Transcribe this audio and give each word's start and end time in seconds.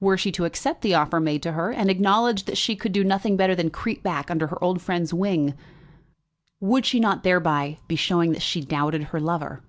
Were 0.00 0.18
she 0.18 0.32
to 0.32 0.46
accept 0.46 0.82
the 0.82 0.94
offer 0.96 1.20
made 1.20 1.44
to 1.44 1.52
her, 1.52 1.70
and 1.70 1.88
acknowledge 1.88 2.44
that 2.46 2.58
she 2.58 2.74
could 2.74 2.90
do 2.90 3.04
nothing 3.04 3.36
better 3.36 3.54
than 3.54 3.70
creep 3.70 4.02
back 4.02 4.28
under 4.28 4.48
her 4.48 4.58
old 4.64 4.82
friend's 4.82 5.14
wing, 5.14 5.54
would 6.58 6.84
she 6.84 6.98
not 6.98 7.22
thereby 7.22 7.78
be 7.86 7.94
showing 7.94 8.32
that 8.32 8.42
she 8.42 8.62
doubted 8.62 9.04
her 9.04 9.20
lover? 9.20 9.62